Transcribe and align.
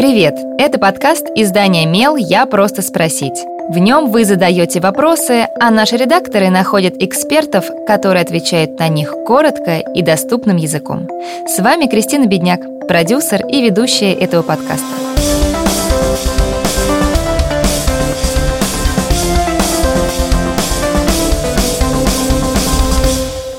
Привет! 0.00 0.34
Это 0.56 0.78
подкаст 0.78 1.26
издания 1.34 1.84
«Мел. 1.84 2.16
Я 2.16 2.46
просто 2.46 2.80
спросить». 2.80 3.38
В 3.68 3.76
нем 3.76 4.10
вы 4.10 4.24
задаете 4.24 4.80
вопросы, 4.80 5.46
а 5.60 5.70
наши 5.70 5.98
редакторы 5.98 6.48
находят 6.48 6.94
экспертов, 7.02 7.66
которые 7.86 8.22
отвечают 8.22 8.78
на 8.78 8.88
них 8.88 9.12
коротко 9.26 9.76
и 9.76 10.00
доступным 10.00 10.56
языком. 10.56 11.06
С 11.46 11.58
вами 11.58 11.84
Кристина 11.84 12.24
Бедняк, 12.24 12.62
продюсер 12.88 13.46
и 13.46 13.60
ведущая 13.60 14.14
этого 14.14 14.40
подкаста. 14.40 14.86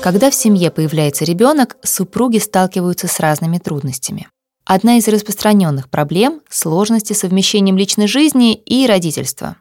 Когда 0.02 0.28
в 0.28 0.34
семье 0.34 0.72
появляется 0.72 1.24
ребенок, 1.24 1.76
супруги 1.84 2.38
сталкиваются 2.38 3.06
с 3.06 3.20
разными 3.20 3.58
трудностями. 3.58 4.26
Одна 4.64 4.98
из 4.98 5.08
распространенных 5.08 5.90
проблем– 5.90 6.40
сложности 6.48 7.12
с 7.12 7.20
совмещением 7.20 7.76
личной 7.76 8.06
жизни 8.06 8.54
и 8.54 8.86
родительства. 8.86 9.56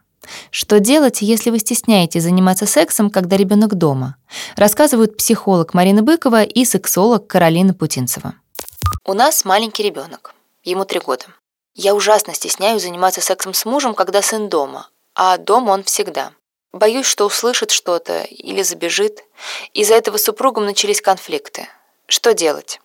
Что 0.52 0.80
делать, 0.80 1.22
если 1.22 1.50
вы 1.50 1.58
стесняетесь 1.58 2.24
заниматься 2.24 2.68
сексом, 2.68 3.10
когда 3.10 3.36
ребенок 3.36 3.74
дома? 3.74 4.18
Рассказывают 4.56 5.18
психолог 5.18 5.74
Марина 5.74 6.04
Быкова 6.04 6.44
и 6.44 6.66
сексолог 6.66 7.26
Каролина 7.26 7.74
Путинцева. 7.74 8.36
У 9.04 9.14
нас 9.14 9.44
маленький 9.44 9.82
ребенок. 9.82 10.36
Ему 10.64 10.86
три 10.86 11.00
года. 11.00 11.26
Я 11.74 11.96
ужасно 11.96 12.36
стесняюсь 12.36 12.84
заниматься 12.84 13.22
сексом 13.22 13.56
с 13.56 13.66
мужем, 13.66 13.96
когда 13.96 14.22
сын 14.22 14.50
дома, 14.50 14.90
а 15.16 15.38
дома 15.38 15.72
он 15.72 15.84
всегда. 15.84 16.34
Боюсь, 16.72 17.08
что 17.08 17.26
услышит 17.26 17.72
что-то 17.72 18.22
или 18.24 18.62
забежит. 18.62 19.24
Из-за 19.74 19.96
этого 19.96 20.18
с 20.18 20.24
супругом 20.24 20.66
начались 20.66 21.02
конфликты. 21.02 21.68
Что 22.06 22.34
делать? 22.34 22.80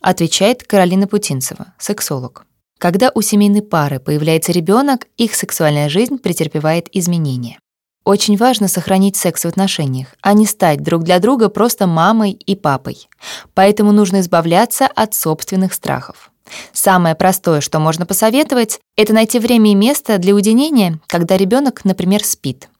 Отвечает 0.00 0.62
Каролина 0.62 1.06
Путинцева, 1.08 1.74
сексолог. 1.78 2.46
Когда 2.78 3.10
у 3.14 3.20
семейной 3.20 3.62
пары 3.62 3.98
появляется 3.98 4.52
ребенок, 4.52 5.06
их 5.16 5.34
сексуальная 5.34 5.88
жизнь 5.88 6.18
претерпевает 6.18 6.88
изменения. 6.92 7.58
Очень 8.04 8.36
важно 8.36 8.68
сохранить 8.68 9.16
секс 9.16 9.44
в 9.44 9.48
отношениях, 9.48 10.14
а 10.22 10.32
не 10.32 10.46
стать 10.46 10.82
друг 10.82 11.02
для 11.02 11.18
друга 11.18 11.48
просто 11.48 11.86
мамой 11.86 12.30
и 12.32 12.54
папой. 12.54 13.08
Поэтому 13.54 13.90
нужно 13.92 14.20
избавляться 14.20 14.86
от 14.86 15.14
собственных 15.14 15.74
страхов. 15.74 16.30
Самое 16.72 17.14
простое, 17.14 17.60
что 17.60 17.80
можно 17.80 18.06
посоветовать, 18.06 18.80
это 18.96 19.12
найти 19.12 19.38
время 19.40 19.72
и 19.72 19.74
место 19.74 20.18
для 20.18 20.34
уединения, 20.34 21.00
когда 21.06 21.36
ребенок, 21.36 21.84
например, 21.84 22.24
спит. 22.24 22.70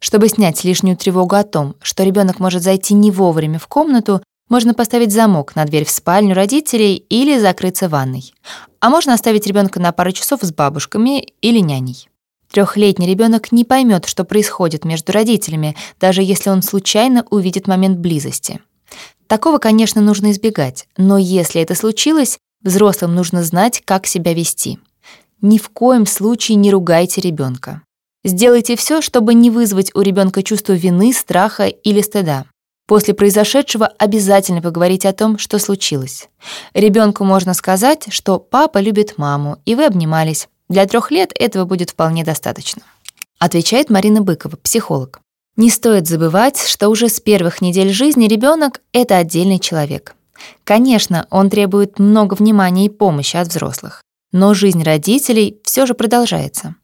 Чтобы 0.00 0.28
снять 0.28 0.64
лишнюю 0.64 0.96
тревогу 0.96 1.36
о 1.36 1.44
том, 1.44 1.74
что 1.80 2.02
ребенок 2.02 2.40
может 2.40 2.62
зайти 2.62 2.94
не 2.94 3.10
вовремя 3.10 3.58
в 3.58 3.68
комнату, 3.68 4.22
можно 4.48 4.74
поставить 4.74 5.12
замок 5.12 5.54
на 5.56 5.64
дверь 5.64 5.84
в 5.84 5.90
спальню 5.90 6.34
родителей 6.34 6.96
или 7.08 7.38
закрыться 7.38 7.88
ванной. 7.88 8.32
А 8.80 8.90
можно 8.90 9.14
оставить 9.14 9.46
ребенка 9.46 9.80
на 9.80 9.92
пару 9.92 10.12
часов 10.12 10.40
с 10.42 10.52
бабушками 10.52 11.32
или 11.40 11.58
няней. 11.58 12.08
Трехлетний 12.50 13.08
ребенок 13.08 13.52
не 13.52 13.64
поймет, 13.64 14.06
что 14.06 14.24
происходит 14.24 14.84
между 14.84 15.12
родителями, 15.12 15.76
даже 16.00 16.22
если 16.22 16.50
он 16.50 16.62
случайно 16.62 17.24
увидит 17.30 17.66
момент 17.66 17.98
близости. 17.98 18.60
Такого, 19.26 19.58
конечно, 19.58 20.00
нужно 20.00 20.30
избегать, 20.30 20.88
но 20.96 21.18
если 21.18 21.60
это 21.60 21.74
случилось, 21.74 22.38
взрослым 22.62 23.14
нужно 23.14 23.42
знать, 23.44 23.82
как 23.84 24.06
себя 24.06 24.32
вести. 24.32 24.78
Ни 25.42 25.58
в 25.58 25.68
коем 25.68 26.06
случае 26.06 26.56
не 26.56 26.70
ругайте 26.70 27.20
ребенка. 27.20 27.82
Сделайте 28.24 28.76
все, 28.76 29.02
чтобы 29.02 29.34
не 29.34 29.50
вызвать 29.50 29.94
у 29.94 30.00
ребенка 30.00 30.42
чувство 30.42 30.72
вины, 30.72 31.12
страха 31.12 31.66
или 31.66 32.00
стыда. 32.00 32.46
После 32.88 33.12
произошедшего 33.12 33.86
обязательно 33.98 34.62
поговорите 34.62 35.10
о 35.10 35.12
том, 35.12 35.36
что 35.36 35.58
случилось. 35.58 36.30
Ребенку 36.72 37.22
можно 37.22 37.52
сказать, 37.52 38.06
что 38.08 38.38
папа 38.38 38.78
любит 38.78 39.18
маму, 39.18 39.58
и 39.66 39.74
вы 39.74 39.84
обнимались. 39.84 40.48
Для 40.70 40.86
трех 40.86 41.10
лет 41.10 41.30
этого 41.38 41.66
будет 41.66 41.90
вполне 41.90 42.24
достаточно. 42.24 42.80
Отвечает 43.38 43.90
Марина 43.90 44.22
Быкова, 44.22 44.56
психолог. 44.56 45.20
Не 45.56 45.68
стоит 45.68 46.08
забывать, 46.08 46.58
что 46.66 46.88
уже 46.88 47.10
с 47.10 47.20
первых 47.20 47.60
недель 47.60 47.92
жизни 47.92 48.26
ребенок— 48.26 48.80
это 48.94 49.18
отдельный 49.18 49.58
человек. 49.58 50.16
Конечно, 50.64 51.26
он 51.28 51.50
требует 51.50 51.98
много 51.98 52.34
внимания 52.34 52.86
и 52.86 52.90
помощи 52.90 53.36
от 53.36 53.48
взрослых, 53.48 54.02
но 54.32 54.54
жизнь 54.54 54.82
родителей 54.82 55.60
все 55.62 55.84
же 55.84 55.92
продолжается. 55.92 56.74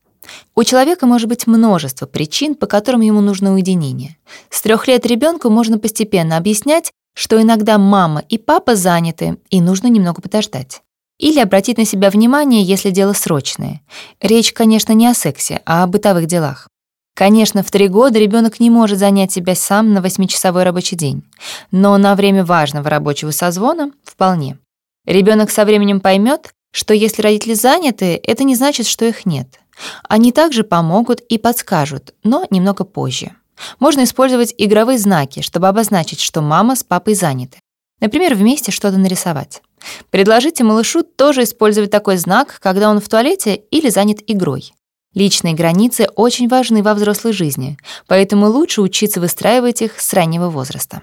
У 0.54 0.64
человека 0.64 1.06
может 1.06 1.28
быть 1.28 1.46
множество 1.46 2.06
причин, 2.06 2.54
по 2.54 2.66
которым 2.66 3.00
ему 3.00 3.20
нужно 3.20 3.52
уединение. 3.52 4.16
С 4.50 4.62
трех 4.62 4.88
лет 4.88 5.06
ребенку 5.06 5.50
можно 5.50 5.78
постепенно 5.78 6.36
объяснять, 6.36 6.92
что 7.14 7.40
иногда 7.40 7.78
мама 7.78 8.22
и 8.28 8.38
папа 8.38 8.74
заняты, 8.74 9.38
и 9.50 9.60
нужно 9.60 9.86
немного 9.86 10.20
подождать. 10.20 10.82
Или 11.18 11.38
обратить 11.38 11.78
на 11.78 11.84
себя 11.84 12.10
внимание, 12.10 12.62
если 12.62 12.90
дело 12.90 13.12
срочное. 13.12 13.80
Речь, 14.20 14.52
конечно, 14.52 14.92
не 14.92 15.06
о 15.06 15.14
сексе, 15.14 15.62
а 15.64 15.84
о 15.84 15.86
бытовых 15.86 16.26
делах. 16.26 16.68
Конечно, 17.14 17.62
в 17.62 17.70
три 17.70 17.86
года 17.86 18.18
ребенок 18.18 18.58
не 18.58 18.70
может 18.70 18.98
занять 18.98 19.30
себя 19.30 19.54
сам 19.54 19.92
на 19.92 20.02
восьмичасовой 20.02 20.64
рабочий 20.64 20.96
день, 20.96 21.22
но 21.70 21.96
на 21.96 22.16
время 22.16 22.44
важного 22.44 22.90
рабочего 22.90 23.30
созвона 23.30 23.92
вполне. 24.02 24.58
Ребенок 25.06 25.52
со 25.52 25.64
временем 25.64 26.00
поймет, 26.00 26.52
что 26.72 26.92
если 26.92 27.22
родители 27.22 27.54
заняты, 27.54 28.20
это 28.20 28.42
не 28.42 28.56
значит, 28.56 28.88
что 28.88 29.04
их 29.04 29.26
нет. 29.26 29.60
Они 30.08 30.32
также 30.32 30.64
помогут 30.64 31.20
и 31.20 31.38
подскажут, 31.38 32.14
но 32.22 32.46
немного 32.50 32.84
позже. 32.84 33.32
Можно 33.78 34.04
использовать 34.04 34.54
игровые 34.58 34.98
знаки, 34.98 35.40
чтобы 35.40 35.68
обозначить, 35.68 36.20
что 36.20 36.40
мама 36.40 36.76
с 36.76 36.84
папой 36.84 37.14
заняты. 37.14 37.58
Например, 38.00 38.34
вместе 38.34 38.72
что-то 38.72 38.98
нарисовать. 38.98 39.62
Предложите 40.10 40.64
малышу 40.64 41.02
тоже 41.02 41.44
использовать 41.44 41.90
такой 41.90 42.16
знак, 42.16 42.58
когда 42.60 42.90
он 42.90 43.00
в 43.00 43.08
туалете 43.08 43.54
или 43.54 43.88
занят 43.90 44.18
игрой. 44.26 44.72
Личные 45.14 45.54
границы 45.54 46.08
очень 46.16 46.48
важны 46.48 46.82
во 46.82 46.94
взрослой 46.94 47.32
жизни, 47.32 47.78
поэтому 48.08 48.48
лучше 48.48 48.82
учиться 48.82 49.20
выстраивать 49.20 49.80
их 49.80 50.00
с 50.00 50.12
раннего 50.12 50.48
возраста. 50.48 51.02